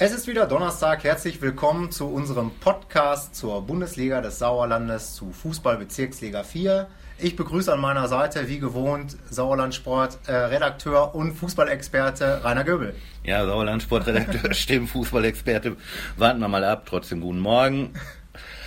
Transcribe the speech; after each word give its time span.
Es 0.00 0.12
ist 0.12 0.28
wieder 0.28 0.46
Donnerstag. 0.46 1.02
Herzlich 1.02 1.42
willkommen 1.42 1.90
zu 1.90 2.06
unserem 2.06 2.52
Podcast 2.60 3.34
zur 3.34 3.62
Bundesliga 3.62 4.20
des 4.20 4.38
Sauerlandes 4.38 5.16
zu 5.16 5.32
Fußball-Bezirksliga 5.32 6.44
4. 6.44 6.86
Ich 7.18 7.34
begrüße 7.34 7.72
an 7.72 7.80
meiner 7.80 8.06
Seite, 8.06 8.46
wie 8.46 8.60
gewohnt, 8.60 9.16
Sauerlandsport-Redakteur 9.28 11.16
und 11.16 11.32
Fußballexperte 11.34 12.44
Rainer 12.44 12.62
Göbel. 12.62 12.94
Ja, 13.24 13.44
Sauerlandsport-Redakteur, 13.44 14.54
stimmt, 14.54 14.90
Fußballexperte. 14.90 15.76
Warten 16.16 16.38
wir 16.38 16.46
mal 16.46 16.62
ab. 16.62 16.84
Trotzdem 16.86 17.20
guten 17.20 17.40
Morgen. 17.40 17.94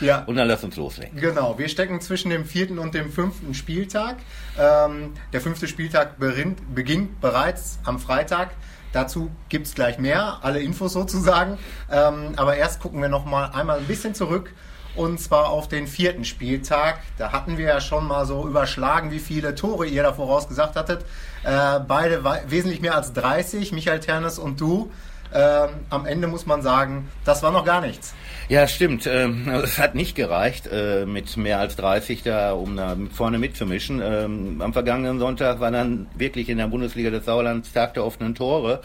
Ja. 0.01 0.25
Und 0.25 0.35
dann 0.35 0.49
lass 0.49 0.65
uns 0.65 0.75
loslegen. 0.75 1.17
Genau, 1.17 1.57
wir 1.57 1.69
stecken 1.69 2.01
zwischen 2.01 2.29
dem 2.29 2.43
vierten 2.43 2.77
und 2.77 2.93
dem 2.93 3.09
fünften 3.09 3.53
Spieltag. 3.53 4.17
Ähm, 4.59 5.13
der 5.31 5.39
fünfte 5.39 5.69
Spieltag 5.69 6.19
beginnt, 6.19 6.75
beginnt 6.75 7.21
bereits 7.21 7.79
am 7.85 7.99
Freitag. 7.99 8.49
Dazu 8.93 9.31
gibt 9.49 9.67
es 9.67 9.75
gleich 9.75 9.97
mehr, 9.97 10.39
alle 10.41 10.61
Infos 10.61 10.93
sozusagen. 10.93 11.57
Ähm, 11.91 12.33
aber 12.35 12.57
erst 12.57 12.81
gucken 12.81 13.01
wir 13.01 13.09
noch 13.09 13.25
mal 13.25 13.45
einmal 13.47 13.79
ein 13.79 13.85
bisschen 13.85 14.13
zurück 14.13 14.53
und 14.95 15.19
zwar 15.19 15.49
auf 15.49 15.67
den 15.67 15.87
vierten 15.87 16.25
Spieltag. 16.25 16.99
Da 17.17 17.31
hatten 17.31 17.57
wir 17.57 17.65
ja 17.65 17.81
schon 17.81 18.07
mal 18.07 18.25
so 18.25 18.47
überschlagen, 18.47 19.11
wie 19.11 19.19
viele 19.19 19.55
Tore 19.55 19.85
ihr 19.85 20.03
da 20.03 20.13
vorausgesagt 20.13 20.75
hattet. 20.75 21.05
Äh, 21.43 21.79
beide 21.87 22.23
wesentlich 22.47 22.81
mehr 22.81 22.95
als 22.95 23.13
30, 23.13 23.71
Michael 23.71 23.99
Ternes 23.99 24.39
und 24.39 24.59
du. 24.59 24.91
Ähm, 25.33 25.69
am 25.89 26.05
Ende 26.05 26.27
muss 26.27 26.45
man 26.45 26.61
sagen, 26.61 27.09
das 27.25 27.43
war 27.43 27.51
noch 27.51 27.65
gar 27.65 27.81
nichts. 27.81 28.13
Ja, 28.49 28.67
stimmt. 28.67 29.07
Ähm, 29.07 29.47
es 29.63 29.77
hat 29.77 29.95
nicht 29.95 30.15
gereicht, 30.15 30.67
äh, 30.71 31.05
mit 31.05 31.37
mehr 31.37 31.59
als 31.59 31.75
30 31.77 32.23
da, 32.23 32.51
um 32.51 32.75
da 32.75 32.97
vorne 33.13 33.37
mitzumischen. 33.37 34.01
Ähm, 34.03 34.61
am 34.61 34.73
vergangenen 34.73 35.19
Sonntag 35.19 35.59
war 35.59 35.71
dann 35.71 36.07
wirklich 36.15 36.49
in 36.49 36.57
der 36.57 36.67
Bundesliga 36.67 37.09
des 37.09 37.25
Sauerlands 37.25 37.71
Tag 37.71 37.93
der 37.93 38.05
offenen 38.05 38.35
Tore. 38.35 38.81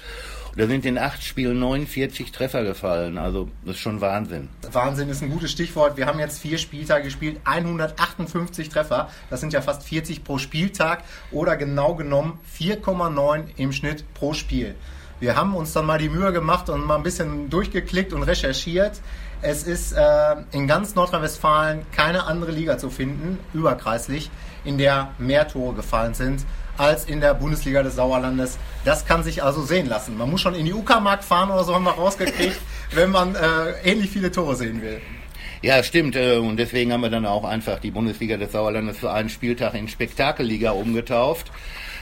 Da 0.56 0.66
sind 0.66 0.86
in 0.86 0.96
acht 0.96 1.22
Spielen 1.22 1.58
49 1.58 2.32
Treffer 2.32 2.62
gefallen. 2.62 3.18
Also 3.18 3.50
das 3.66 3.74
ist 3.74 3.82
schon 3.82 4.00
Wahnsinn. 4.00 4.48
Wahnsinn 4.72 5.10
ist 5.10 5.22
ein 5.22 5.30
gutes 5.30 5.50
Stichwort. 5.50 5.98
Wir 5.98 6.06
haben 6.06 6.18
jetzt 6.18 6.38
vier 6.38 6.56
Spieltage 6.56 7.04
gespielt, 7.04 7.40
158 7.44 8.70
Treffer. 8.70 9.10
Das 9.28 9.40
sind 9.40 9.52
ja 9.52 9.60
fast 9.60 9.82
40 9.82 10.24
pro 10.24 10.38
Spieltag 10.38 11.04
oder 11.30 11.56
genau 11.56 11.94
genommen 11.94 12.38
4,9 12.58 13.48
im 13.56 13.72
Schnitt 13.72 14.04
pro 14.14 14.32
Spiel. 14.32 14.76
Wir 15.18 15.34
haben 15.34 15.54
uns 15.54 15.72
dann 15.72 15.86
mal 15.86 15.98
die 15.98 16.10
Mühe 16.10 16.32
gemacht 16.32 16.68
und 16.68 16.84
mal 16.84 16.96
ein 16.96 17.02
bisschen 17.02 17.48
durchgeklickt 17.48 18.12
und 18.12 18.22
recherchiert. 18.22 19.00
Es 19.40 19.62
ist 19.62 19.92
äh, 19.92 20.36
in 20.52 20.66
ganz 20.66 20.94
Nordrhein-Westfalen 20.94 21.86
keine 21.92 22.24
andere 22.24 22.52
Liga 22.52 22.76
zu 22.76 22.90
finden, 22.90 23.38
überkreislich, 23.54 24.30
in 24.64 24.76
der 24.76 25.12
mehr 25.18 25.48
Tore 25.48 25.74
gefallen 25.74 26.14
sind 26.14 26.44
als 26.78 27.06
in 27.06 27.20
der 27.20 27.34
Bundesliga 27.34 27.82
des 27.82 27.96
Sauerlandes. 27.96 28.58
Das 28.84 29.06
kann 29.06 29.22
sich 29.22 29.42
also 29.42 29.62
sehen 29.62 29.88
lassen. 29.88 30.18
Man 30.18 30.30
muss 30.30 30.42
schon 30.42 30.54
in 30.54 30.66
die 30.66 30.74
Uckermark 30.74 31.24
fahren 31.24 31.50
oder 31.50 31.64
so 31.64 31.74
haben 31.74 31.84
wir 31.84 31.92
rausgekriegt, 31.92 32.60
wenn 32.92 33.10
man 33.10 33.34
äh, 33.34 33.70
ähnlich 33.84 34.10
viele 34.10 34.30
Tore 34.30 34.56
sehen 34.56 34.82
will. 34.82 35.00
Ja, 35.62 35.82
stimmt. 35.82 36.16
Äh, 36.16 36.36
und 36.36 36.58
deswegen 36.58 36.92
haben 36.92 37.00
wir 37.00 37.10
dann 37.10 37.26
auch 37.26 37.44
einfach 37.44 37.78
die 37.78 37.90
Bundesliga 37.90 38.36
des 38.36 38.52
Sauerlandes 38.52 38.98
für 38.98 39.10
einen 39.10 39.28
Spieltag 39.28 39.74
in 39.74 39.88
Spektakelliga 39.88 40.72
umgetauft. 40.72 41.50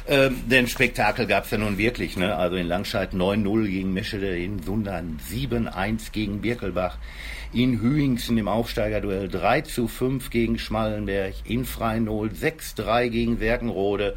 Ähm, 0.06 0.42
denn 0.47 0.66
Spektakel 0.66 1.27
gab 1.27 1.44
es 1.44 1.50
ja 1.50 1.58
nun 1.58 1.78
wirklich. 1.78 2.16
Ne? 2.16 2.36
Also 2.36 2.56
in 2.56 2.66
Langscheid 2.66 3.12
9-0 3.12 3.66
gegen 3.66 3.92
Meschede, 3.94 4.38
in 4.38 4.62
Sundern 4.62 5.19
7-1 5.30 6.12
gegen 6.12 6.42
Birkelbach, 6.42 6.98
in 7.55 7.80
Hüingsen 7.80 8.36
im 8.36 8.48
Aufsteigerduell 8.48 9.28
3 9.28 9.64
5 9.64 10.28
gegen 10.28 10.58
Schmallenberg, 10.58 11.34
in 11.44 11.64
Freinol 11.64 12.28
6-3 12.28 13.08
gegen 13.08 13.41
Werkenrode 13.41 14.16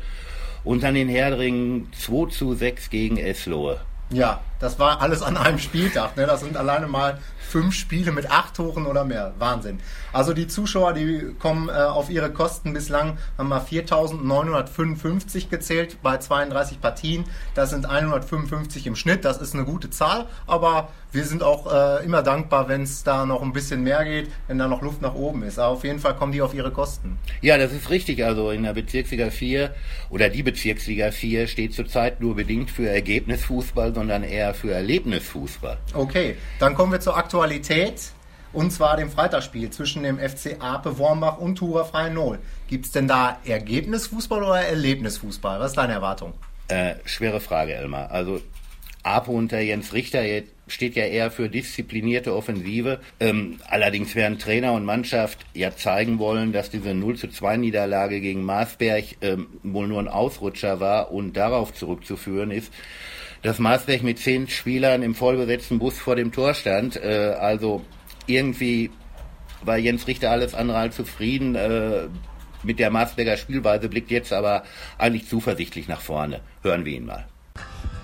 und 0.64 0.84
dann 0.84 0.96
in 0.98 1.08
Herdringen 1.08 1.90
2 1.94 2.56
6 2.56 2.90
gegen 2.90 3.18
Eslohe. 3.18 3.80
Ja, 4.10 4.42
das 4.60 4.80
war 4.80 5.02
alles 5.02 5.22
an 5.22 5.38
einem 5.38 5.60
Spieltag. 5.60 6.18
Ne? 6.18 6.26
Das 6.26 6.42
sind 6.42 6.58
alleine 6.58 6.88
mal 6.88 7.20
fünf 7.48 7.76
Spiele 7.76 8.12
mit 8.12 8.30
acht 8.30 8.56
Toren 8.56 8.86
oder 8.86 9.06
mehr. 9.06 9.34
Wahnsinn. 9.40 9.80
Also 10.12 10.34
die 10.34 10.48
Zuschauer, 10.48 10.94
die 10.94 11.34
kommen 11.40 11.70
äh, 11.70 11.74
auf 11.74 12.10
ihre 12.10 12.32
Kosten 12.32 12.74
bislang, 12.74 13.18
haben 13.38 13.50
wir 13.50 13.66
4.955 13.66 15.50
gezählt 15.50 15.98
bei 16.04 16.18
32 16.18 16.82
Partien. 16.82 17.24
Das 17.56 17.70
sind 17.70 17.86
155 17.86 18.86
im 18.88 18.96
Schnitt. 18.96 19.26
Das 19.26 19.38
ist 19.38 19.54
eine 19.54 19.64
gute 19.64 19.90
Zahl, 19.90 20.26
aber 20.46 20.90
wir 21.12 21.24
sind 21.24 21.42
auch 21.42 21.72
äh, 21.72 22.04
immer 22.04 22.22
dankbar, 22.22 22.68
wenn 22.68 22.84
es 22.84 23.04
da 23.04 23.26
noch 23.26 23.42
ein 23.42 23.54
bisschen 23.54 23.82
mehr 23.82 24.04
geht, 24.04 24.30
wenn 24.48 24.58
da 24.58 24.68
noch 24.68 24.82
Luft 24.82 25.02
nach 25.02 25.16
oben 25.16 25.44
ist. 25.44 25.58
Aber 25.58 25.74
auf 25.74 25.84
jeden 25.84 26.00
Fall 26.00 26.16
kommen 26.16 26.34
die 26.34 26.42
auf 26.42 26.54
ihre 26.54 26.72
Kosten. 26.72 27.18
Ja, 27.42 27.58
das 27.58 27.72
ist 27.72 27.90
richtig. 27.90 28.24
Also 28.26 28.52
in 28.52 28.64
der 28.64 28.74
Bezirksliga 28.74 29.30
4 29.30 29.74
oder 30.10 30.30
die 30.30 30.44
Bezirksliga 30.44 31.12
4 31.12 31.48
steht 31.48 31.74
zurzeit 31.74 32.20
nur 32.20 32.36
bedingt 32.36 32.70
für 32.70 32.90
Ergebnisfußball, 32.90 33.96
sondern 33.96 34.24
eher 34.24 34.47
für 34.54 34.72
Erlebnisfußball. 34.72 35.78
Okay, 35.94 36.36
dann 36.60 36.76
kommen 36.76 36.92
wir 36.92 37.00
zur 37.00 37.18
Aktualität. 37.18 38.12
Und 38.54 38.72
zwar 38.72 38.96
dem 38.98 39.10
Freitagsspiel 39.10 39.70
zwischen 39.70 40.04
dem 40.04 40.18
FC 40.18 40.56
Ape 40.60 40.98
Wormbach 40.98 41.38
und 41.38 41.58
Tura 41.58 41.84
Freien 41.84 42.14
Null. 42.14 42.40
Gibt 42.68 42.86
es 42.86 42.92
denn 42.92 43.08
da 43.08 43.40
Ergebnisfußball 43.46 44.42
oder 44.42 44.62
Erlebnisfußball? 44.62 45.60
Was 45.60 45.72
ist 45.72 45.78
deine 45.78 45.94
Erwartung? 45.94 46.34
Äh, 46.70 46.96
schwere 47.06 47.40
Frage, 47.40 47.74
Elmar. 47.74 48.10
Also 48.10 48.42
Ape 49.04 49.32
unter 49.32 49.60
Jens 49.60 49.94
Richter 49.94 50.22
steht 50.68 50.96
ja 50.96 51.06
eher 51.06 51.32
für 51.32 51.50
disziplinierte 51.50 52.36
Offensive. 52.36 53.00
Ähm, 53.20 53.60
allerdings 53.70 54.16
werden 54.16 54.38
Trainer 54.38 54.74
und 54.74 54.84
Mannschaft 54.84 55.46
ja 55.54 55.76
zeigen 55.76 56.20
wollen, 56.20 56.52
dass 56.52 56.70
diese 56.70 56.94
0 56.94 57.16
zu 57.16 57.30
2 57.30 57.58
Niederlage 57.58 58.20
gegen 58.20 58.44
Marsberg 58.44 59.06
ähm, 59.22 59.48
wohl 59.64 59.88
nur 59.88 60.00
ein 60.00 60.10
Ausrutscher 60.10 60.80
war 60.80 61.12
und 61.12 61.38
darauf 61.38 61.74
zurückzuführen 61.74 62.52
ist, 62.52 62.74
dass 63.42 63.60
Marsberg 63.60 64.04
mit 64.04 64.20
zehn 64.20 64.48
Spielern 64.48 65.04
im 65.04 65.16
vollbesetzten 65.16 65.80
Bus 65.80 65.98
vor 65.98 66.16
dem 66.16 66.32
Tor 66.32 66.54
stand. 66.54 66.96
Äh, 66.96 67.36
also 67.40 67.82
irgendwie 68.26 68.92
war 69.64 69.78
Jens 69.78 70.08
Richter 70.08 70.32
alles 70.32 70.54
andere 70.54 70.78
als 70.78 70.96
zufrieden. 70.96 71.56
Äh, 71.56 72.08
mit 72.64 72.80
der 72.80 72.90
Marsberger 72.90 73.38
Spielweise 73.38 73.88
blickt 73.90 74.12
jetzt 74.12 74.34
aber 74.34 74.64
eigentlich 74.98 75.28
zuversichtlich 75.28 75.88
nach 75.88 76.02
vorne. 76.02 76.42
Hören 76.64 76.86
wir 76.86 76.94
ihn 76.94 77.06
mal. 77.06 77.26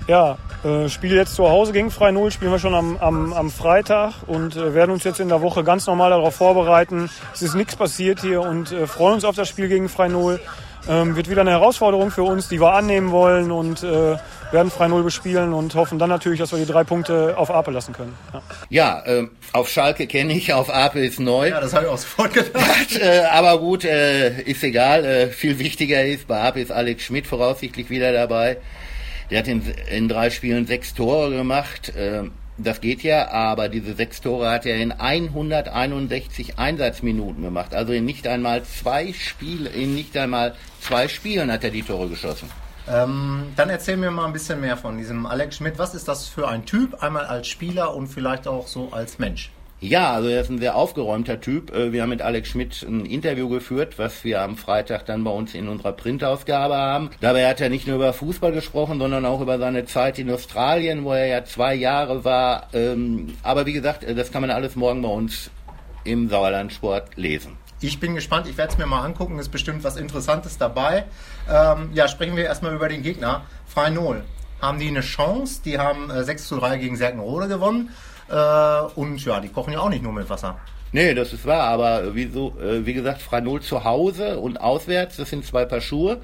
Ja, 0.08 0.38
äh, 0.66 0.90
Spiel 0.90 1.14
jetzt 1.16 1.36
zu 1.36 1.50
Hause 1.50 1.72
gegen 1.72 1.90
Frei 1.90 2.12
Null 2.12 2.30
spielen 2.30 2.52
wir 2.52 2.60
schon 2.60 2.76
am, 2.76 2.98
am, 2.98 3.32
am 3.32 3.50
Freitag 3.50 4.14
und 4.28 4.58
äh, 4.58 4.74
werden 4.74 4.92
uns 4.92 5.06
jetzt 5.06 5.22
in 5.22 5.30
der 5.30 5.42
Woche 5.42 5.64
ganz 5.64 5.88
normal 5.88 6.10
darauf 6.10 6.36
vorbereiten. 6.36 7.10
Es 7.34 7.42
ist 7.42 7.56
nichts 7.56 7.78
passiert 7.78 8.20
hier 8.20 8.42
und 8.42 8.74
äh, 8.74 8.86
freuen 8.86 9.16
uns 9.16 9.24
auf 9.24 9.36
das 9.36 9.48
Spiel 9.48 9.70
gegen 9.70 9.88
Frei 9.88 10.10
Null. 10.10 10.42
Ähm, 10.90 11.16
wird 11.16 11.30
wieder 11.30 11.42
eine 11.42 11.52
Herausforderung 11.52 12.12
für 12.12 12.24
uns, 12.24 12.50
die 12.50 12.60
wir 12.60 12.74
annehmen 12.74 13.12
wollen 13.12 13.52
und 13.52 13.84
äh, 13.84 14.18
werden 14.52 14.70
Frei 14.70 14.88
Null 14.90 15.04
bespielen 15.04 15.54
und 15.54 15.76
hoffen 15.76 15.98
dann 15.98 16.10
natürlich, 16.10 16.40
dass 16.40 16.52
wir 16.52 16.60
die 16.60 16.66
drei 16.66 16.84
Punkte 16.84 17.38
auf 17.38 17.50
Ape 17.50 17.72
lassen 17.72 17.94
können. 17.94 18.14
Ja, 18.34 18.42
ja 18.70 19.06
äh, 19.06 19.28
auf 19.54 19.70
Schalke 19.70 20.08
kenne 20.08 20.34
ich, 20.34 20.54
auf 20.54 20.70
Ape 20.70 21.00
ist 21.00 21.20
neu. 21.20 21.50
Ja, 21.50 21.62
das 21.62 21.74
habe 21.74 21.86
ich 21.86 21.92
auch 21.92 21.98
sofort 21.98 22.34
gedacht. 22.34 22.98
äh, 23.02 23.24
aber 23.32 23.60
gut, 23.60 23.86
äh, 23.86 24.42
ist 24.42 24.64
egal. 24.64 25.06
Äh, 25.06 25.28
viel 25.28 25.58
wichtiger 25.58 26.04
ist, 26.04 26.28
bei 26.28 26.42
Ape 26.42 26.60
ist 26.60 26.72
Alex 26.72 27.04
Schmidt 27.04 27.28
voraussichtlich 27.28 27.90
wieder 27.90 28.12
dabei. 28.12 28.58
Der 29.32 29.40
hat 29.40 29.48
in, 29.48 29.64
in 29.90 30.10
drei 30.10 30.30
Spielen 30.30 30.68
sechs 30.68 30.94
Tore 30.94 31.32
gemacht. 31.32 31.94
Das 32.58 32.82
geht 32.82 33.02
ja, 33.02 33.30
aber 33.30 33.68
diese 33.68 33.96
sechs 33.96 34.22
Tore 34.22 34.50
hat 34.50 34.66
er 34.66 34.78
in 34.78 34.92
161 34.92 36.60
Einsatzminuten 36.60 37.44
gemacht. 37.44 37.74
Also 37.74 37.94
in 37.94 38.06
nicht 38.06 38.28
einmal 38.28 38.64
zwei 38.64 39.12
Spiele, 39.14 39.70
in 39.70 39.96
nicht 39.96 40.16
einmal 40.16 40.54
zwei 40.80 41.08
Spielen 41.08 41.52
hat 41.52 41.64
er 41.64 41.72
die 41.72 41.82
Tore 41.82 42.10
geschossen. 42.10 42.50
Ähm, 42.88 43.54
dann 43.56 43.70
erzähl 43.70 43.98
mir 43.98 44.12
mal 44.12 44.26
ein 44.26 44.34
bisschen 44.34 44.60
mehr 44.60 44.78
von 44.78 44.98
diesem 44.98 45.26
Alex 45.26 45.58
Schmidt. 45.58 45.80
Was 45.80 45.96
ist 45.96 46.08
das 46.08 46.28
für 46.28 46.48
ein 46.48 46.66
Typ? 46.66 47.02
Einmal 47.02 47.26
als 47.26 47.48
Spieler 47.48 47.96
und 47.96 48.08
vielleicht 48.08 48.48
auch 48.48 48.68
so 48.68 48.90
als 48.92 49.20
Mensch. 49.20 49.52
Ja, 49.84 50.14
also 50.14 50.30
er 50.30 50.40
ist 50.40 50.50
ein 50.50 50.60
sehr 50.60 50.78
aufgeräumter 50.78 51.42
Typ. 51.42 51.76
Äh, 51.76 51.92
wir 51.92 52.04
haben 52.04 52.10
mit 52.10 52.22
Alex 52.22 52.48
Schmidt 52.48 52.84
ein 52.84 53.06
Interview 53.06 53.50
geführt, 53.50 54.00
was 54.00 54.24
wir 54.24 54.42
am 54.42 54.56
Freitag 54.56 55.06
dann 55.06 55.26
bei 55.26 55.32
uns 55.32 55.54
in 55.54 55.68
unserer 55.68 55.92
Printausgabe 55.92 56.74
haben. 56.74 57.10
Dabei 57.20 57.50
hat 57.50 57.60
er 57.60 57.68
nicht 57.68 57.86
nur 57.86 57.98
über 57.98 58.14
Fußball 58.14 58.54
gesprochen, 58.54 58.98
sondern 58.98 59.26
auch 59.26 59.42
über 59.42 59.60
seine 59.60 59.84
Zeit 59.84 60.20
in 60.20 60.32
Australien, 60.32 61.04
wo 61.04 61.12
er 61.12 61.26
ja 61.26 61.44
zwei 61.44 61.76
Jahre 61.76 62.24
war. 62.24 62.70
Ähm, 62.72 63.36
aber 63.44 63.66
wie 63.66 63.74
gesagt, 63.74 64.06
das 64.08 64.32
kann 64.32 64.40
man 64.40 64.52
alles 64.52 64.78
morgen 64.78 65.02
bei 65.02 65.10
uns 65.10 65.52
im 66.06 66.30
Sauerlandsport 66.30 67.18
lesen. 67.18 67.58
Ich 67.82 68.00
bin 68.00 68.16
gespannt, 68.16 68.48
ich 68.48 68.58
werde 68.58 68.72
es 68.72 68.78
mir 68.78 68.86
mal 68.86 69.04
angucken, 69.04 69.38
ist 69.38 69.50
bestimmt 69.50 69.84
was 69.84 69.98
Interessantes 69.98 70.58
dabei. 70.58 71.04
Ähm, 71.52 71.90
ja, 71.94 72.08
sprechen 72.08 72.38
wir 72.38 72.46
erstmal 72.46 72.74
über 72.74 72.88
den 72.88 73.04
Gegner. 73.04 73.42
Freinol. 73.66 74.24
Haben 74.62 74.80
die 74.80 74.88
eine 74.88 75.02
Chance? 75.02 75.60
Die 75.66 75.78
haben 75.78 76.10
äh, 76.10 76.24
6 76.24 76.48
zu 76.48 76.58
3 76.58 76.78
gegen 76.78 76.96
Serkenrode 76.96 77.50
gewonnen. 77.50 77.90
Äh, 78.30 78.82
und 78.96 79.24
ja, 79.24 79.40
die 79.40 79.50
kochen 79.50 79.74
ja 79.74 79.80
auch 79.80 79.90
nicht 79.90 80.04
nur 80.04 80.14
mit 80.14 80.30
Wasser. 80.30 80.58
Nee, 80.92 81.16
das 81.16 81.34
ist 81.34 81.46
wahr, 81.46 81.64
aber 81.64 82.14
wie, 82.16 82.28
so, 82.28 82.54
äh, 82.62 82.86
wie 82.86 82.94
gesagt, 82.94 83.22
Franol 83.22 83.62
zu 83.62 83.84
Hause 83.84 84.38
und 84.40 84.62
auswärts, 84.62 85.18
das 85.18 85.30
sind 85.32 85.44
zwei 85.44 85.66
Paar 85.66 85.82
Schuhe. 85.82 86.22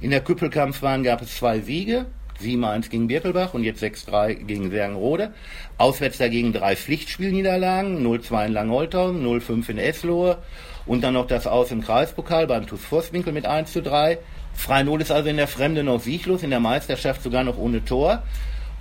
In 0.00 0.10
der 0.10 0.20
Küppelkampfbahn 0.20 1.04
gab 1.04 1.22
es 1.22 1.36
zwei 1.36 1.60
Siege, 1.60 2.06
7-1 2.42 2.90
gegen 2.90 3.06
Birkelbach 3.06 3.54
und 3.54 3.62
jetzt 3.62 3.82
6-3 3.82 4.34
gegen 4.44 4.70
Sergenrode. 4.70 5.32
Auswärts 5.78 6.18
dagegen 6.18 6.52
drei 6.52 6.74
Pflichtspielniederlagen, 6.74 8.04
0-2 8.04 8.46
in 8.46 8.52
Langholthausen, 8.52 9.24
0-5 9.24 9.68
in 9.70 9.78
Eslohe 9.78 10.38
und 10.86 11.02
dann 11.02 11.14
noch 11.14 11.26
das 11.26 11.46
Aus 11.46 11.70
im 11.70 11.82
Kreispokal 11.82 12.46
beim 12.46 12.66
TuS 12.66 12.84
Vosswinkel 12.84 13.32
mit 13.32 13.46
1 13.46 13.74
3. 13.74 14.18
Freinol 14.54 15.00
ist 15.00 15.12
also 15.12 15.28
in 15.28 15.36
der 15.36 15.46
Fremde 15.46 15.84
noch 15.84 16.00
sieglos, 16.00 16.42
in 16.42 16.50
der 16.50 16.60
Meisterschaft 16.60 17.22
sogar 17.22 17.44
noch 17.44 17.58
ohne 17.58 17.84
Tor. 17.84 18.24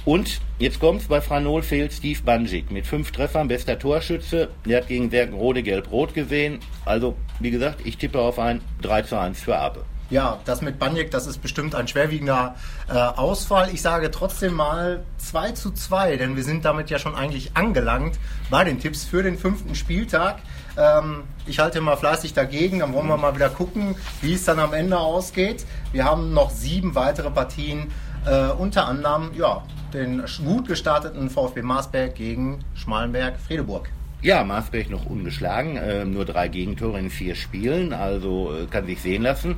Und 0.05 0.39
jetzt 0.57 0.79
kommt's, 0.79 1.07
bei 1.07 1.21
Franol 1.21 1.61
fehlt 1.61 1.93
Steve 1.93 2.21
Banjik 2.23 2.71
mit 2.71 2.87
fünf 2.87 3.11
Treffern, 3.11 3.47
bester 3.47 3.77
Torschütze. 3.77 4.49
Der 4.65 4.81
hat 4.81 4.87
gegen 4.87 5.11
Werkenrode 5.11 5.61
gelb-rot 5.61 6.13
gesehen. 6.13 6.59
Also, 6.85 7.15
wie 7.39 7.51
gesagt, 7.51 7.81
ich 7.83 7.97
tippe 7.97 8.19
auf 8.19 8.39
ein 8.39 8.61
3 8.81 9.01
zu 9.03 9.19
1 9.19 9.41
für 9.41 9.57
Ape. 9.57 9.85
Ja, 10.09 10.39
das 10.45 10.61
mit 10.61 10.79
Banjek, 10.79 11.11
das 11.11 11.27
ist 11.27 11.39
bestimmt 11.39 11.75
ein 11.75 11.87
schwerwiegender 11.87 12.55
äh, 12.87 12.93
Ausfall. 12.93 13.69
Ich 13.71 13.83
sage 13.83 14.09
trotzdem 14.09 14.55
mal 14.55 15.03
2 15.19 15.51
zu 15.51 15.71
2, 15.71 16.17
denn 16.17 16.35
wir 16.35 16.43
sind 16.43 16.65
damit 16.65 16.89
ja 16.89 16.97
schon 16.97 17.13
eigentlich 17.13 17.55
angelangt 17.55 18.17
bei 18.49 18.63
den 18.63 18.79
Tipps 18.79 19.03
für 19.03 19.21
den 19.21 19.37
fünften 19.37 19.75
Spieltag. 19.75 20.39
Ähm, 20.77 21.25
ich 21.45 21.59
halte 21.59 21.79
mal 21.81 21.95
fleißig 21.95 22.33
dagegen, 22.33 22.79
dann 22.79 22.93
wollen 22.93 23.07
wir 23.07 23.17
mal 23.17 23.35
wieder 23.35 23.49
gucken, 23.49 23.95
wie 24.21 24.33
es 24.33 24.45
dann 24.45 24.57
am 24.57 24.73
Ende 24.73 24.97
ausgeht. 24.97 25.63
Wir 25.91 26.05
haben 26.05 26.33
noch 26.33 26.49
sieben 26.49 26.95
weitere 26.95 27.29
Partien, 27.29 27.91
äh, 28.25 28.51
unter 28.51 28.87
anderem 28.87 29.31
ja, 29.37 29.63
den 29.93 30.23
gut 30.45 30.67
gestarteten 30.67 31.29
VfB 31.29 31.61
Marsberg 31.61 32.15
gegen 32.15 32.59
Schmalenberg-Fredeburg. 32.75 33.89
Ja, 34.21 34.43
Marsberg 34.43 34.89
noch 34.89 35.05
ungeschlagen, 35.05 35.77
äh, 35.77 36.03
nur 36.03 36.25
drei 36.25 36.49
Gegentore 36.49 36.99
in 36.99 37.09
vier 37.09 37.35
Spielen, 37.35 37.93
also 37.93 38.53
äh, 38.53 38.65
kann 38.65 38.85
sich 38.85 39.01
sehen 39.01 39.23
lassen. 39.23 39.55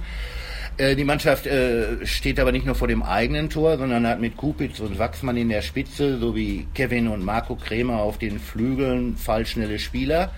Äh, 0.78 0.96
die 0.96 1.04
Mannschaft 1.04 1.48
äh, 1.48 2.06
steht 2.06 2.40
aber 2.40 2.52
nicht 2.52 2.66
nur 2.66 2.76
vor 2.76 2.88
dem 2.88 3.04
eigenen 3.04 3.50
Tor, 3.50 3.78
sondern 3.78 4.08
hat 4.08 4.22
mit 4.22 4.38
Kupitz 4.38 4.80
und 4.80 5.00
Wachsmann 5.00 5.38
in 5.38 5.50
der 5.50 5.62
Spitze 5.62 6.20
sowie 6.20 6.68
Kevin 6.76 7.08
und 7.08 7.26
Marco 7.26 7.56
Kremer 7.56 7.98
auf 7.98 8.20
den 8.20 8.40
Flügeln 8.40 9.18
fallschnelle 9.18 9.80
Spieler. 9.80 10.32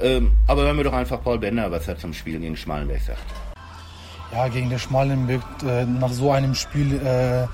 Ähm, 0.00 0.32
aber 0.46 0.62
hören 0.62 0.76
wir 0.76 0.84
doch 0.84 0.92
einfach 0.92 1.22
Paul 1.22 1.38
Bender, 1.38 1.70
was 1.70 1.88
er 1.88 1.98
zum 1.98 2.14
Spiel 2.14 2.38
gegen 2.38 2.56
Schmalenberg 2.56 3.02
sagt. 3.02 3.47
Ja, 4.30 4.46
gegen 4.48 4.68
der 4.68 4.78
Schmalenberg, 4.78 5.42
äh, 5.66 5.86
nach 5.86 6.12
so 6.12 6.30
einem 6.32 6.54
Spiel 6.54 7.00
äh, 7.00 7.46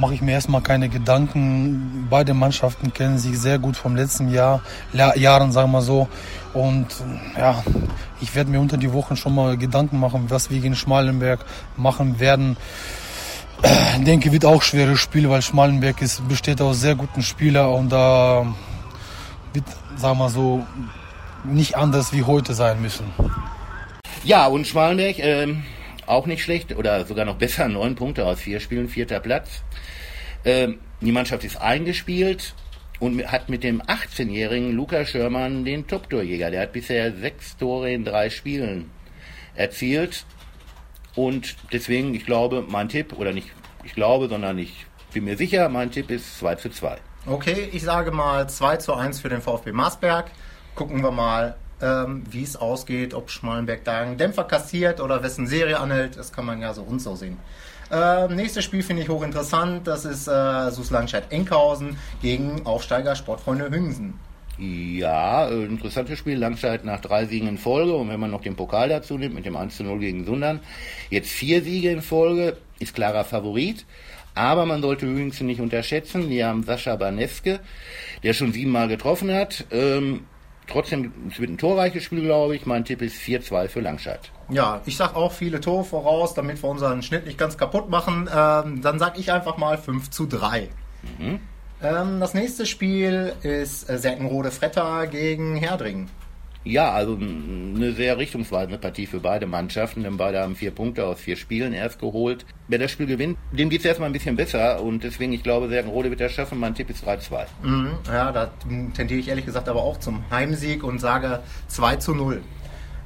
mache 0.00 0.14
ich 0.14 0.22
mir 0.22 0.32
erstmal 0.32 0.60
keine 0.60 0.88
Gedanken. 0.88 2.06
Beide 2.08 2.34
Mannschaften 2.34 2.92
kennen 2.92 3.18
sich 3.18 3.36
sehr 3.38 3.58
gut 3.58 3.76
vom 3.76 3.96
letzten 3.96 4.30
Jahr, 4.32 4.62
Jahren, 4.92 5.50
sagen 5.50 5.72
wir 5.72 5.82
so. 5.82 6.06
Und 6.54 6.86
ja, 7.36 7.64
ich 8.20 8.32
werde 8.36 8.50
mir 8.50 8.60
unter 8.60 8.76
die 8.76 8.92
Wochen 8.92 9.16
schon 9.16 9.34
mal 9.34 9.56
Gedanken 9.56 9.98
machen, 9.98 10.26
was 10.28 10.50
wir 10.50 10.60
gegen 10.60 10.76
Schmalenberg 10.76 11.44
machen 11.76 12.20
werden. 12.20 12.56
Ich 13.98 14.04
denke, 14.04 14.32
wird 14.32 14.44
auch 14.44 14.62
schweres 14.62 15.00
Spiel, 15.00 15.28
weil 15.28 15.42
Schmalenberg 15.42 16.00
ist, 16.00 16.26
besteht 16.28 16.62
aus 16.62 16.80
sehr 16.80 16.94
guten 16.94 17.22
Spielern 17.22 17.70
und 17.74 17.90
da 17.90 18.46
wird, 19.52 19.64
sagen 19.96 20.18
wir 20.18 20.30
so, 20.30 20.64
nicht 21.44 21.76
anders 21.76 22.12
wie 22.12 22.22
heute 22.22 22.54
sein 22.54 22.80
müssen. 22.80 23.04
Ja, 24.22 24.46
und 24.46 24.66
Schmalenberg, 24.66 25.18
ähm, 25.18 25.64
auch 26.10 26.26
nicht 26.26 26.42
schlecht 26.42 26.76
oder 26.76 27.04
sogar 27.06 27.24
noch 27.24 27.36
besser, 27.36 27.68
neun 27.68 27.94
Punkte 27.94 28.26
aus 28.26 28.40
vier 28.40 28.60
Spielen, 28.60 28.88
vierter 28.88 29.20
Platz. 29.20 29.62
Ähm, 30.44 30.78
die 31.00 31.12
Mannschaft 31.12 31.44
ist 31.44 31.60
eingespielt 31.60 32.54
und 32.98 33.24
hat 33.30 33.48
mit 33.48 33.64
dem 33.64 33.80
18-jährigen 33.82 34.72
Luca 34.72 35.04
Schörmann 35.06 35.64
den 35.64 35.86
Top-Torjäger. 35.86 36.50
Der 36.50 36.62
hat 36.62 36.72
bisher 36.72 37.12
sechs 37.16 37.56
Tore 37.56 37.92
in 37.92 38.04
drei 38.04 38.30
Spielen 38.30 38.90
erzielt. 39.54 40.24
Und 41.14 41.56
deswegen, 41.72 42.14
ich 42.14 42.24
glaube, 42.24 42.64
mein 42.68 42.88
Tipp, 42.88 43.18
oder 43.18 43.32
nicht 43.32 43.48
ich 43.84 43.94
glaube, 43.94 44.28
sondern 44.28 44.58
ich 44.58 44.86
bin 45.12 45.24
mir 45.24 45.36
sicher, 45.36 45.68
mein 45.68 45.90
Tipp 45.90 46.10
ist 46.10 46.38
2 46.38 46.54
zu 46.56 46.70
2. 46.70 46.98
Okay, 47.26 47.68
ich 47.72 47.82
sage 47.82 48.10
mal 48.10 48.48
2 48.48 48.76
zu 48.76 48.94
1 48.94 49.20
für 49.20 49.28
den 49.28 49.40
VfB 49.40 49.72
Marsberg. 49.72 50.30
Gucken 50.74 51.02
wir 51.02 51.10
mal, 51.10 51.56
ähm, 51.82 52.24
wie 52.30 52.42
es 52.42 52.56
ausgeht, 52.56 53.14
ob 53.14 53.30
Schmalenberg 53.30 53.84
da 53.84 54.00
einen 54.00 54.16
Dämpfer 54.16 54.44
kassiert 54.44 55.00
oder 55.00 55.22
wessen 55.22 55.46
Serie 55.46 55.78
anhält. 55.78 56.16
Das 56.16 56.32
kann 56.32 56.46
man 56.46 56.60
ja 56.60 56.74
so 56.74 56.82
und 56.82 57.00
so 57.00 57.16
sehen. 57.16 57.38
Äh, 57.90 58.28
nächstes 58.28 58.64
Spiel 58.64 58.82
finde 58.82 59.02
ich 59.02 59.08
hochinteressant. 59.08 59.86
Das 59.86 60.04
ist 60.04 60.28
äh, 60.28 60.70
SUS 60.70 60.90
Langscheid-Enkhausen 60.90 61.96
gegen 62.22 62.64
Aufsteiger 62.64 63.16
Sportfreunde 63.16 63.70
Hüngsen. 63.70 64.14
Ja, 64.58 65.48
äh, 65.48 65.64
interessantes 65.64 66.18
Spiel. 66.18 66.38
Langscheid 66.38 66.84
nach 66.84 67.00
drei 67.00 67.24
Siegen 67.24 67.48
in 67.48 67.58
Folge. 67.58 67.94
Und 67.94 68.08
wenn 68.08 68.20
man 68.20 68.30
noch 68.30 68.42
den 68.42 68.56
Pokal 68.56 68.90
dazu 68.90 69.18
nimmt, 69.18 69.34
mit 69.34 69.46
dem 69.46 69.56
1 69.56 69.76
zu 69.76 69.84
0 69.84 69.98
gegen 69.98 70.24
Sundern, 70.24 70.60
jetzt 71.08 71.30
vier 71.30 71.62
Siege 71.62 71.90
in 71.90 72.02
Folge, 72.02 72.58
ist 72.78 72.94
klarer 72.94 73.24
Favorit. 73.24 73.86
Aber 74.34 74.66
man 74.66 74.82
sollte 74.82 75.06
Hüngsen 75.06 75.46
nicht 75.46 75.60
unterschätzen. 75.60 76.30
Die 76.30 76.44
haben 76.44 76.62
Sascha 76.62 76.94
Baneske, 76.94 77.58
der 78.22 78.34
schon 78.34 78.52
siebenmal 78.52 78.86
getroffen 78.86 79.32
hat. 79.32 79.64
Ähm, 79.72 80.26
trotzdem, 80.70 81.12
es 81.30 81.38
wird 81.38 81.50
ein 81.50 81.58
torreiches 81.58 82.04
Spiel, 82.04 82.22
glaube 82.22 82.56
ich. 82.56 82.66
Mein 82.66 82.84
Tipp 82.84 83.02
ist 83.02 83.16
4-2 83.16 83.68
für 83.68 83.80
Langscheid. 83.80 84.30
Ja, 84.48 84.80
ich 84.86 84.96
sag 84.96 85.14
auch 85.14 85.32
viele 85.32 85.60
Tore 85.60 85.84
voraus, 85.84 86.34
damit 86.34 86.62
wir 86.62 86.70
unseren 86.70 87.02
Schnitt 87.02 87.26
nicht 87.26 87.38
ganz 87.38 87.58
kaputt 87.58 87.90
machen. 87.90 88.28
Ähm, 88.34 88.80
dann 88.82 88.98
sag 88.98 89.18
ich 89.18 89.32
einfach 89.32 89.56
mal 89.56 89.78
5 89.78 90.10
zu 90.10 90.26
3. 90.26 90.68
Mhm. 91.18 91.40
Ähm, 91.82 92.20
das 92.20 92.34
nächste 92.34 92.66
Spiel 92.66 93.32
ist 93.42 93.88
äh, 93.88 94.50
Fretter 94.50 95.06
gegen 95.06 95.56
Herdring. 95.56 96.08
Ja, 96.62 96.92
also 96.92 97.16
eine 97.16 97.92
sehr 97.92 98.18
richtungsweisende 98.18 98.76
Partie 98.76 99.06
für 99.06 99.20
beide 99.20 99.46
Mannschaften, 99.46 100.02
denn 100.02 100.18
beide 100.18 100.40
haben 100.40 100.56
vier 100.56 100.72
Punkte 100.72 101.06
aus 101.06 101.18
vier 101.18 101.36
Spielen 101.36 101.72
erst 101.72 101.98
geholt. 101.98 102.44
Wer 102.68 102.78
das 102.78 102.90
Spiel 102.90 103.06
gewinnt, 103.06 103.38
dem 103.50 103.70
geht 103.70 103.80
es 103.80 103.86
erstmal 103.86 104.10
ein 104.10 104.12
bisschen 104.12 104.36
besser 104.36 104.82
und 104.82 105.02
deswegen, 105.02 105.32
ich 105.32 105.42
glaube, 105.42 105.68
Sergenrode 105.68 106.10
wird 106.10 106.20
das 106.20 106.32
schaffen. 106.32 106.58
Mein 106.58 106.74
Tipp 106.74 106.90
ist 106.90 107.06
3-2. 107.06 107.46
Mhm, 107.62 107.90
ja, 108.06 108.30
da 108.30 108.50
tendiere 108.94 109.20
ich 109.20 109.28
ehrlich 109.28 109.46
gesagt 109.46 109.70
aber 109.70 109.82
auch 109.82 109.98
zum 109.98 110.22
Heimsieg 110.30 110.84
und 110.84 110.98
sage 110.98 111.40
2 111.68 111.96
zu 111.96 112.14
0. 112.14 112.42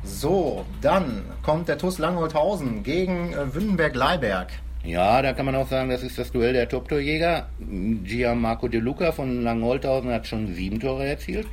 So, 0.02 0.66
dann 0.82 1.22
kommt 1.42 1.68
der 1.68 1.78
TuS 1.78 1.98
Langholthausen 1.98 2.82
gegen 2.82 3.32
äh, 3.32 3.54
Wünnenberg-Leiberg. 3.54 4.48
Ja, 4.84 5.22
da 5.22 5.32
kann 5.32 5.46
man 5.46 5.54
auch 5.54 5.68
sagen, 5.68 5.88
das 5.88 6.02
ist 6.02 6.18
das 6.18 6.30
Duell 6.30 6.52
der 6.52 6.68
Top-Torjäger. 6.68 7.48
Gianmarco 7.58 8.68
De 8.68 8.80
Luca 8.80 9.12
von 9.12 9.42
Langholthausen 9.42 10.10
hat 10.10 10.26
schon 10.26 10.52
sieben 10.54 10.78
Tore 10.78 11.06
erzielt. 11.06 11.46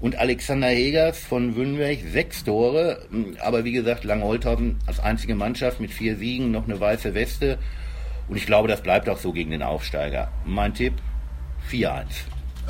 Und 0.00 0.16
Alexander 0.16 0.68
Hegers 0.68 1.18
von 1.18 1.56
Wünnberg 1.56 1.98
sechs 2.10 2.42
Tore. 2.44 3.06
Aber 3.40 3.64
wie 3.64 3.72
gesagt, 3.72 4.04
Langholthausen 4.04 4.78
als 4.86 4.98
einzige 4.98 5.34
Mannschaft 5.34 5.78
mit 5.78 5.90
vier 5.90 6.16
Siegen, 6.16 6.50
noch 6.50 6.64
eine 6.64 6.80
weiße 6.80 7.14
Weste. 7.14 7.58
Und 8.28 8.36
ich 8.36 8.46
glaube, 8.46 8.68
das 8.68 8.82
bleibt 8.82 9.08
auch 9.08 9.18
so 9.18 9.32
gegen 9.32 9.50
den 9.50 9.62
Aufsteiger. 9.62 10.30
Mein 10.46 10.72
Tipp 10.72 10.94
4-1. 11.70 12.04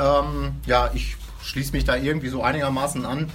Ähm, 0.01 0.53
ja, 0.67 0.91
ich 0.93 1.17
schließe 1.43 1.73
mich 1.73 1.85
da 1.85 1.97
irgendwie 1.97 2.29
so 2.29 2.43
einigermaßen 2.43 3.05
an. 3.05 3.29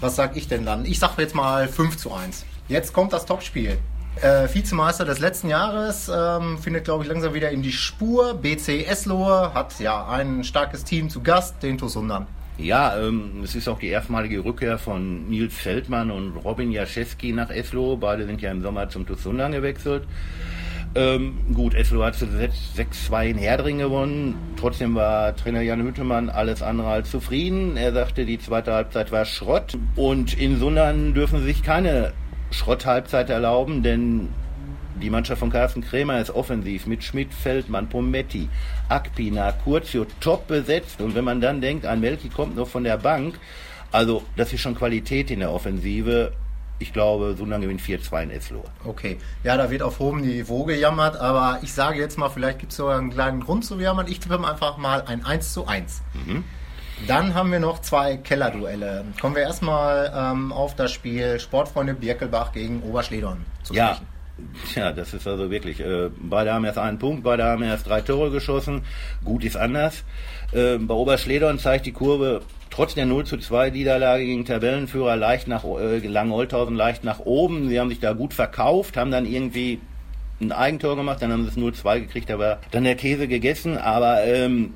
Was 0.00 0.16
sag 0.16 0.36
ich 0.36 0.48
denn 0.48 0.64
dann? 0.64 0.86
Ich 0.86 0.98
sage 0.98 1.20
jetzt 1.20 1.34
mal 1.34 1.68
5 1.68 1.96
zu 1.96 2.12
1. 2.12 2.46
Jetzt 2.68 2.92
kommt 2.92 3.12
das 3.12 3.26
Topspiel. 3.26 3.78
Äh, 4.22 4.48
Vizemeister 4.52 5.04
des 5.04 5.18
letzten 5.18 5.48
Jahres 5.48 6.10
ähm, 6.14 6.58
findet, 6.58 6.84
glaube 6.84 7.04
ich, 7.04 7.10
langsam 7.10 7.34
wieder 7.34 7.50
in 7.50 7.62
die 7.62 7.72
Spur. 7.72 8.34
BC 8.34 8.86
Eslohe 8.86 9.52
hat 9.52 9.78
ja 9.80 10.06
ein 10.08 10.44
starkes 10.44 10.84
Team 10.84 11.10
zu 11.10 11.22
Gast, 11.22 11.62
den 11.62 11.76
Tusundern. 11.76 12.26
Ja, 12.56 12.96
ähm, 12.96 13.40
es 13.42 13.56
ist 13.56 13.68
auch 13.68 13.80
die 13.80 13.88
erstmalige 13.88 14.44
Rückkehr 14.44 14.78
von 14.78 15.28
Nils 15.28 15.54
Feldmann 15.54 16.10
und 16.12 16.36
Robin 16.36 16.70
Jaschewski 16.70 17.32
nach 17.32 17.50
Eslo. 17.50 17.96
Beide 17.96 18.26
sind 18.26 18.40
ja 18.40 18.52
im 18.52 18.62
Sommer 18.62 18.88
zum 18.88 19.06
Tusundan 19.06 19.50
gewechselt. 19.52 20.04
Ähm, 20.94 21.34
gut, 21.52 21.74
Eslo 21.74 22.04
hat 22.04 22.14
6-2 22.14 23.26
in 23.26 23.38
Herdring 23.38 23.78
gewonnen. 23.78 24.36
Trotzdem 24.56 24.94
war 24.94 25.34
Trainer 25.34 25.62
Jan 25.62 25.82
Hüttemann 25.82 26.30
alles 26.30 26.62
andere 26.62 26.88
als 26.88 27.10
zufrieden. 27.10 27.76
Er 27.76 27.92
sagte, 27.92 28.24
die 28.24 28.38
zweite 28.38 28.72
Halbzeit 28.72 29.10
war 29.10 29.24
Schrott. 29.24 29.76
Und 29.96 30.38
in 30.38 30.60
Sundern 30.60 31.12
dürfen 31.12 31.42
sich 31.42 31.64
keine 31.64 32.12
Schrotthalbzeit 32.52 33.30
erlauben, 33.30 33.82
denn 33.82 34.28
die 35.00 35.10
Mannschaft 35.10 35.40
von 35.40 35.50
Carsten 35.50 35.82
Krämer 35.82 36.20
ist 36.20 36.30
offensiv 36.30 36.86
mit 36.86 37.02
Schmidt, 37.02 37.32
Feldmann, 37.32 37.88
Pometti, 37.88 38.48
Akpina, 38.88 39.52
Curzio 39.52 40.06
top 40.20 40.46
besetzt. 40.46 41.00
Und 41.00 41.14
wenn 41.14 41.24
man 41.24 41.40
dann 41.40 41.60
denkt, 41.60 41.86
ein 41.86 42.00
Melki 42.00 42.28
kommt 42.28 42.56
noch 42.56 42.68
von 42.68 42.84
der 42.84 42.98
Bank, 42.98 43.38
also 43.92 44.22
das 44.36 44.52
ist 44.52 44.60
schon 44.60 44.74
Qualität 44.74 45.30
in 45.30 45.40
der 45.40 45.52
Offensive. 45.52 46.32
Ich 46.80 46.92
glaube, 46.92 47.34
Sundern 47.38 47.60
gewinnt 47.60 47.80
4-2 47.80 48.22
in 48.24 48.30
Eslohe. 48.30 48.64
Okay, 48.84 49.18
ja, 49.44 49.56
da 49.56 49.70
wird 49.70 49.82
auf 49.82 50.00
hohem 50.00 50.20
Niveau 50.20 50.64
gejammert, 50.64 51.16
aber 51.16 51.58
ich 51.62 51.72
sage 51.72 52.00
jetzt 52.00 52.18
mal, 52.18 52.28
vielleicht 52.28 52.58
gibt 52.58 52.72
es 52.72 52.78
sogar 52.78 52.98
einen 52.98 53.10
kleinen 53.10 53.40
Grund 53.40 53.64
zu 53.64 53.78
jammern. 53.78 54.06
Ich 54.08 54.18
tippe 54.18 54.44
einfach 54.46 54.76
mal 54.76 55.02
ein 55.06 55.24
1 55.24 55.52
zu 55.52 55.66
1. 55.66 56.02
Mhm. 56.26 56.44
Dann 57.06 57.34
haben 57.34 57.50
wir 57.52 57.60
noch 57.60 57.80
zwei 57.80 58.16
Kellerduelle. 58.16 59.04
Kommen 59.20 59.34
wir 59.34 59.42
erstmal 59.42 60.12
ähm, 60.14 60.52
auf 60.52 60.74
das 60.74 60.92
Spiel 60.92 61.38
Sportfreunde 61.40 61.94
Birkelbach 61.94 62.52
gegen 62.52 62.82
Oberschledorn 62.82 63.44
zu 63.62 63.74
sprechen. 63.74 64.02
Ja, 64.02 64.13
das 64.74 65.14
ist 65.14 65.26
also 65.26 65.50
wirklich, 65.50 65.80
äh, 65.80 66.10
beide 66.18 66.52
haben 66.52 66.64
erst 66.64 66.78
einen 66.78 66.98
Punkt, 66.98 67.22
beide 67.22 67.44
haben 67.44 67.62
erst 67.62 67.86
drei 67.86 68.00
Tore 68.00 68.30
geschossen. 68.30 68.82
Gut 69.24 69.44
ist 69.44 69.56
anders. 69.56 70.04
Äh, 70.52 70.78
bei 70.78 70.94
Oberschledorn 70.94 71.58
zeigt 71.58 71.86
die 71.86 71.92
Kurve 71.92 72.42
trotz 72.70 72.94
der 72.94 73.06
0 73.06 73.24
zu 73.24 73.38
2 73.38 73.70
Niederlage 73.70 74.24
gegen 74.24 74.44
Tabellenführer 74.44 75.16
leicht 75.16 75.46
nach 75.46 75.64
äh, 75.64 75.98
Langenholthausen 75.98 76.74
leicht 76.74 77.04
nach 77.04 77.20
oben. 77.20 77.68
Sie 77.68 77.78
haben 77.78 77.88
sich 77.88 78.00
da 78.00 78.12
gut 78.12 78.34
verkauft, 78.34 78.96
haben 78.96 79.12
dann 79.12 79.26
irgendwie 79.26 79.80
ein 80.40 80.50
Eigentor 80.50 80.96
gemacht, 80.96 81.22
dann 81.22 81.32
haben 81.32 81.44
sie 81.44 81.50
es 81.50 81.56
0-2 81.56 82.00
gekriegt, 82.00 82.30
aber 82.32 82.58
dann 82.72 82.82
der 82.82 82.96
Käse 82.96 83.28
gegessen. 83.28 83.78
Aber 83.78 84.24
ähm, 84.24 84.74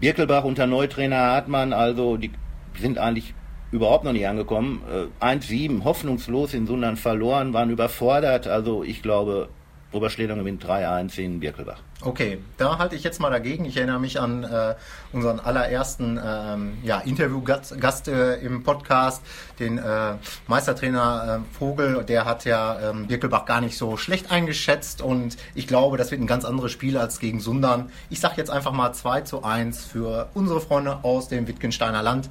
Birkelbach 0.00 0.42
unter 0.42 0.66
Neutrainer 0.66 1.18
Hartmann, 1.18 1.72
also 1.72 2.16
die 2.16 2.32
sind 2.80 2.98
eigentlich 2.98 3.34
überhaupt 3.72 4.04
noch 4.04 4.12
nicht 4.12 4.26
angekommen. 4.26 4.82
Äh, 5.20 5.24
1-7, 5.24 5.84
hoffnungslos 5.84 6.54
in 6.54 6.66
Sundern 6.66 6.96
verloren, 6.96 7.52
waren 7.52 7.70
überfordert. 7.70 8.46
Also 8.46 8.84
ich 8.84 9.02
glaube, 9.02 9.48
Oberschledern 9.92 10.38
gewinnt 10.38 10.64
3-1 10.64 11.18
in 11.18 11.40
Birkelbach. 11.40 11.80
Okay, 12.02 12.38
da 12.56 12.78
halte 12.78 12.94
ich 12.96 13.02
jetzt 13.02 13.20
mal 13.20 13.30
dagegen. 13.30 13.64
Ich 13.64 13.76
erinnere 13.76 13.98
mich 13.98 14.20
an 14.20 14.44
äh, 14.44 14.74
unseren 15.12 15.38
allerersten 15.40 16.18
ähm, 16.24 16.78
ja, 16.82 17.00
Interviewgast 17.00 18.08
äh, 18.08 18.36
im 18.36 18.62
Podcast, 18.62 19.22
den 19.58 19.78
äh, 19.78 20.14
Meistertrainer 20.46 21.42
äh, 21.42 21.54
Vogel. 21.56 22.04
Der 22.04 22.24
hat 22.24 22.44
ja 22.44 22.90
ähm, 22.90 23.06
Birkelbach 23.06 23.44
gar 23.44 23.60
nicht 23.60 23.76
so 23.76 23.96
schlecht 23.96 24.30
eingeschätzt 24.30 25.02
und 25.02 25.36
ich 25.54 25.66
glaube, 25.66 25.98
das 25.98 26.10
wird 26.10 26.22
ein 26.22 26.26
ganz 26.26 26.44
anderes 26.44 26.72
Spiel 26.72 26.96
als 26.96 27.18
gegen 27.18 27.40
Sundern. 27.40 27.90
Ich 28.08 28.20
sage 28.20 28.34
jetzt 28.38 28.50
einfach 28.50 28.72
mal 28.72 28.92
2 28.92 29.22
zu 29.22 29.42
1 29.42 29.84
für 29.84 30.30
unsere 30.34 30.60
Freunde 30.60 31.00
aus 31.02 31.28
dem 31.28 31.48
Wittgensteiner 31.48 32.02
Land. 32.02 32.30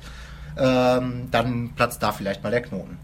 Ähm, 0.60 1.30
dann 1.32 1.70
platzt 1.76 2.04
da 2.04 2.12
vielleicht 2.12 2.44
mal 2.44 2.52
der 2.52 2.62
Knoten. 2.62 2.98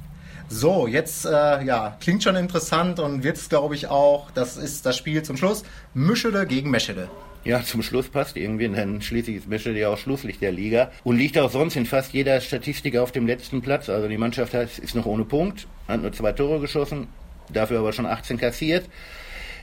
So, 0.48 0.88
jetzt 0.88 1.26
äh, 1.26 1.64
ja, 1.64 1.98
klingt 2.00 2.24
schon 2.24 2.36
interessant 2.36 3.00
und 3.00 3.24
wird 3.24 3.38
es, 3.38 3.50
glaube 3.50 3.74
ich, 3.74 3.88
auch. 3.88 4.30
Das 4.32 4.58
ist 4.58 4.86
das 4.86 4.96
Spiel 4.96 5.24
zum 5.24 5.38
Schluss. 5.38 5.64
Mischede 5.94 6.46
gegen 6.46 6.70
Meschede. 6.70 7.10
Ja, 7.46 7.64
zum 7.64 7.84
Schluss 7.84 8.10
passt 8.10 8.38
irgendwie, 8.38 8.68
denn 8.68 9.02
schließlich 9.02 9.38
ist 9.38 9.48
Meschede 9.48 9.80
ja 9.80 9.90
auch 9.90 9.98
Schlusslicht 9.98 10.42
der 10.42 10.52
Liga 10.52 10.92
und 11.04 11.18
liegt 11.18 11.38
auch 11.38 11.52
sonst 11.52 11.76
in 11.76 11.86
fast 11.86 12.14
jeder 12.14 12.42
Statistik 12.42 12.98
auf 12.98 13.12
dem 13.12 13.28
letzten 13.28 13.62
Platz. 13.62 13.88
Also 13.88 14.08
die 14.08 14.18
Mannschaft 14.18 14.54
hat, 14.54 14.78
ist 14.80 14.96
noch 14.96 15.06
ohne 15.06 15.26
Punkt, 15.26 15.68
hat 15.88 16.02
nur 16.02 16.12
zwei 16.12 16.32
Tore 16.32 16.60
geschossen, 16.60 17.08
dafür 17.50 17.80
aber 17.80 17.94
schon 17.94 18.08
18 18.08 18.38
kassiert. 18.38 18.86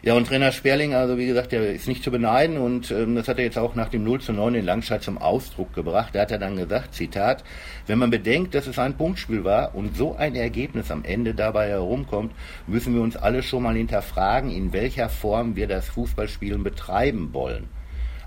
Ja, 0.05 0.15
und 0.15 0.27
Trainer 0.27 0.51
Sperling, 0.51 0.95
also 0.95 1.17
wie 1.17 1.27
gesagt, 1.27 1.53
der 1.53 1.73
ist 1.73 1.87
nicht 1.87 2.03
zu 2.03 2.11
beneiden 2.11 2.57
und 2.57 2.91
ähm, 2.91 3.15
das 3.15 3.29
hat 3.29 3.39
er 3.39 3.45
jetzt 3.45 3.57
auch 3.57 3.77
nach 3.77 3.89
dem 3.89 4.03
0 4.03 4.21
zu 4.21 4.33
9 4.33 4.57
in 4.57 4.65
Langscheid 4.65 5.01
zum 5.01 5.17
Ausdruck 5.17 5.73
gebracht. 5.75 6.13
Da 6.13 6.23
hat 6.23 6.33
er 6.33 6.39
dann 6.39 6.57
gesagt, 6.57 6.93
Zitat, 6.93 7.45
wenn 7.87 8.01
man 8.01 8.11
bedenkt, 8.11 8.57
dass 8.57 8.67
es 8.67 8.81
ein 8.81 8.97
Punktspiel 8.97 9.45
war 9.45 9.77
und 9.77 9.97
so 9.97 10.17
ein 10.17 10.35
Ergebnis 10.35 10.91
am 10.91 11.05
Ende 11.05 11.35
dabei 11.35 11.69
herumkommt, 11.69 12.33
müssen 12.67 12.97
wir 12.97 13.01
uns 13.01 13.15
alle 13.15 13.45
schon 13.45 13.63
mal 13.63 13.77
hinterfragen, 13.77 14.51
in 14.51 14.73
welcher 14.73 15.09
Form 15.09 15.55
wir 15.55 15.69
das 15.69 15.89
Fußballspielen 15.91 16.65
betreiben 16.65 17.33
wollen. 17.33 17.69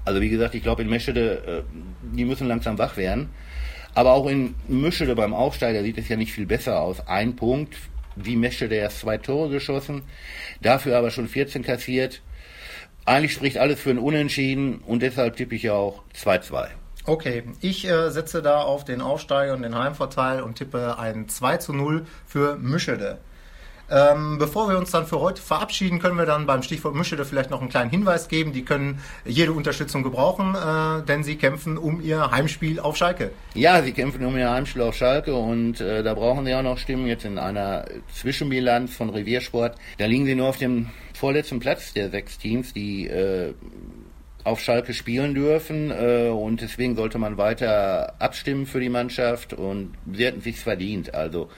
Also 0.06 0.22
wie 0.22 0.30
gesagt, 0.30 0.56
ich 0.56 0.64
glaube 0.64 0.84
in 0.84 0.90
Meschede, 0.90 1.66
äh, 1.66 2.16
die 2.16 2.24
müssen 2.24 2.48
langsam 2.48 2.78
wach 2.78 2.96
werden. 2.96 3.32
Aber 3.96 4.14
auch 4.14 4.28
in 4.28 4.56
Mischede 4.70 5.14
beim 5.14 5.34
Aufsteiger 5.34 5.84
sieht 5.84 5.98
es 5.98 6.08
ja 6.08 6.16
nicht 6.16 6.32
viel 6.32 6.46
besser 6.46 6.80
aus. 6.80 7.06
Ein 7.06 7.36
Punkt, 7.36 7.76
wie 8.16 8.36
Mesche, 8.36 8.70
der 8.70 8.80
erst 8.80 9.00
zwei 9.00 9.18
Tore 9.18 9.50
geschossen, 9.50 10.04
dafür 10.62 10.98
aber 10.98 11.12
schon 11.12 11.28
14 11.28 11.64
kassiert. 11.64 12.22
Eigentlich 13.06 13.34
spricht 13.34 13.58
alles 13.58 13.80
für 13.80 13.92
ein 13.92 14.00
Unentschieden 14.00 14.80
und 14.80 15.02
deshalb 15.02 15.36
tippe 15.36 15.56
ich 15.56 15.70
auch 15.70 16.04
2-2. 16.16 16.68
Okay, 17.06 17.44
ich 17.62 17.88
äh, 17.88 18.10
setze 18.10 18.42
da 18.42 18.62
auf 18.62 18.84
den 18.84 19.00
Aufsteiger 19.00 19.54
und 19.54 19.62
den 19.62 19.78
Heimvorteil 19.78 20.42
und 20.42 20.56
tippe 20.56 20.98
ein 20.98 21.30
2 21.30 21.58
zu 21.58 21.74
0 21.74 22.08
für 22.26 22.56
Mischede. 22.56 23.20
Ähm, 23.90 24.38
bevor 24.38 24.70
wir 24.70 24.78
uns 24.78 24.92
dann 24.92 25.06
für 25.06 25.20
heute 25.20 25.42
verabschieden, 25.42 26.00
können 26.00 26.18
wir 26.18 26.26
dann 26.26 26.46
beim 26.46 26.64
Stichwort 26.64 26.96
Mischede 26.96 27.26
vielleicht 27.26 27.52
noch 27.52 27.62
einen 27.62 27.70
kleinen 27.70 27.90
Hinweis 27.90 28.28
geben. 28.28 28.52
Die 28.54 28.66
können 28.66 29.00
jede 29.26 29.54
Unterstützung 29.54 30.04
gebrauchen, 30.04 30.56
äh, 30.56 31.06
denn 31.06 31.24
sie 31.24 31.36
kämpfen 31.36 31.78
um 31.78 32.02
ihr 32.02 32.32
Heimspiel 32.32 32.80
auf 32.80 32.98
Schalke. 32.98 33.32
Ja, 33.54 33.82
sie 33.84 33.92
kämpfen 33.92 34.26
um 34.26 34.36
ihr 34.38 34.50
Heimspiel 34.50 34.82
auf 34.82 34.96
Schalke 34.96 35.36
und 35.36 35.82
äh, 35.82 36.04
da 36.04 36.14
brauchen 36.14 36.46
sie 36.46 36.56
auch 36.56 36.64
noch 36.64 36.78
Stimmen 36.78 37.08
jetzt 37.08 37.26
in 37.26 37.38
einer 37.38 37.86
Zwischenbilanz 38.14 38.96
von 38.96 39.10
Reviersport. 39.10 39.76
Da 39.98 40.06
liegen 40.06 40.26
sie 40.26 40.36
nur 40.36 40.48
auf 40.48 40.58
dem 40.58 40.90
vorletzten 41.14 41.60
Platz 41.60 41.94
der 41.94 42.10
sechs 42.10 42.38
Teams, 42.38 42.74
die 42.74 43.08
äh, 43.08 43.54
auf 44.44 44.62
Schalke 44.62 44.94
spielen 44.94 45.34
dürfen 45.34 45.92
äh, 45.92 46.30
und 46.30 46.62
deswegen 46.62 46.96
sollte 46.96 47.18
man 47.18 47.38
weiter 47.38 48.14
abstimmen 48.20 48.68
für 48.68 48.80
die 48.80 48.90
Mannschaft 48.90 49.54
und 49.54 49.96
sie 50.14 50.26
hätten 50.26 50.42
sich's 50.42 50.62
verdient. 50.62 51.14
Also 51.16 51.50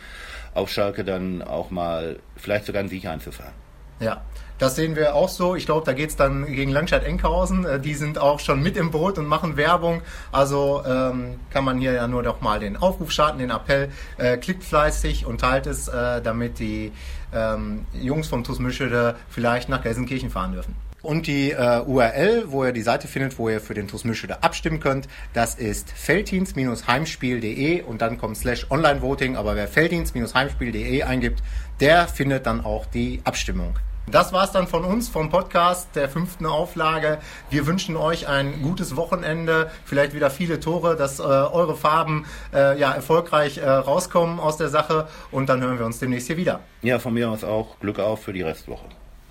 auf 0.57 0.69
Schalke 0.69 1.03
dann 1.03 1.41
auch 1.41 1.69
mal 1.69 2.19
vielleicht 2.35 2.65
sogar 2.65 2.79
einen 2.79 2.89
Sieg 2.89 3.05
einzufahren. 3.05 3.53
Ja, 3.99 4.21
das 4.59 4.75
sehen 4.75 4.95
wir 4.95 5.15
auch 5.15 5.29
so. 5.29 5.55
Ich 5.55 5.65
glaube, 5.65 5.85
da 5.85 5.93
geht 5.93 6.09
es 6.09 6.15
dann 6.15 6.45
gegen 6.45 6.71
Langstadt-Enkhausen. 6.71 7.65
Äh, 7.65 7.79
die 7.79 7.93
sind 7.93 8.17
auch 8.17 8.39
schon 8.39 8.61
mit 8.61 8.75
im 8.77 8.91
Boot 8.91 9.17
und 9.17 9.25
machen 9.25 9.57
Werbung. 9.57 10.01
Also 10.31 10.83
ähm, 10.85 11.39
kann 11.51 11.63
man 11.63 11.79
hier 11.79 11.93
ja 11.93 12.07
nur 12.07 12.23
doch 12.23 12.41
mal 12.41 12.59
den 12.59 12.77
Aufruf 12.77 13.11
starten, 13.11 13.39
den 13.39 13.49
Appell. 13.49 13.89
Äh, 14.17 14.37
klickt 14.37 14.63
fleißig 14.63 15.25
und 15.25 15.41
teilt 15.41 15.67
es, 15.67 15.87
äh, 15.87 16.21
damit 16.21 16.59
die 16.59 16.91
ähm, 17.33 17.85
Jungs 17.93 18.27
vom 18.27 18.43
TuS 18.43 18.59
Mischede 18.59 19.15
vielleicht 19.29 19.69
nach 19.69 19.83
Gelsenkirchen 19.83 20.29
fahren 20.29 20.53
dürfen. 20.53 20.75
Und 21.07 21.25
die 21.25 21.51
äh, 21.51 21.83
URL, 21.85 22.47
wo 22.47 22.65
ihr 22.65 22.73
die 22.73 22.81
Seite 22.81 23.07
findet, 23.07 23.39
wo 23.39 23.47
ihr 23.47 23.61
für 23.61 23.73
den 23.73 23.87
TuS 23.87 24.03
Mischede 24.03 24.43
abstimmen 24.43 24.81
könnt, 24.81 25.07
das 25.33 25.55
ist 25.55 25.89
felddienst-heimspiel.de 25.89 27.83
und 27.83 28.01
dann 28.01 28.17
kommt 28.17 28.35
slash 28.35 28.69
Online-Voting. 28.69 29.37
Aber 29.37 29.55
wer 29.55 29.69
felddienst-heimspiel.de 29.69 31.03
eingibt, 31.03 31.41
der 31.79 32.09
findet 32.09 32.45
dann 32.45 32.59
auch 32.59 32.85
die 32.87 33.21
Abstimmung. 33.23 33.75
Das 34.11 34.33
war's 34.33 34.51
dann 34.51 34.67
von 34.67 34.83
uns, 34.83 35.07
vom 35.07 35.29
Podcast 35.29 35.95
der 35.95 36.09
fünften 36.09 36.45
Auflage. 36.45 37.19
Wir 37.49 37.65
wünschen 37.67 37.95
euch 37.95 38.27
ein 38.27 38.61
gutes 38.61 38.97
Wochenende, 38.97 39.71
vielleicht 39.85 40.13
wieder 40.13 40.29
viele 40.29 40.59
Tore, 40.59 40.97
dass 40.97 41.19
äh, 41.19 41.23
eure 41.23 41.77
Farben 41.77 42.25
äh, 42.53 42.77
ja 42.77 42.91
erfolgreich 42.91 43.59
äh, 43.59 43.69
rauskommen 43.69 44.41
aus 44.41 44.57
der 44.57 44.67
Sache 44.67 45.07
und 45.31 45.47
dann 45.47 45.61
hören 45.61 45.79
wir 45.79 45.85
uns 45.85 45.99
demnächst 45.99 46.27
hier 46.27 46.35
wieder. 46.35 46.59
Ja, 46.81 46.99
von 46.99 47.13
mir 47.13 47.29
aus 47.29 47.45
auch 47.45 47.79
Glück 47.79 47.99
auf 47.99 48.23
für 48.23 48.33
die 48.33 48.41
Restwoche. 48.41 48.87